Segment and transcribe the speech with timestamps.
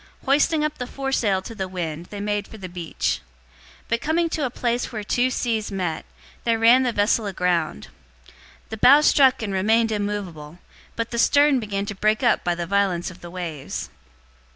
[0.25, 3.21] Hoisting up the foresail to the wind, they made for the beach.
[3.81, 6.05] 027:041 But coming to a place where two seas met,
[6.43, 7.89] they ran the vessel aground.
[8.69, 10.57] The bow struck and remained immovable,
[10.95, 13.91] but the stern began to break up by the violence of the waves.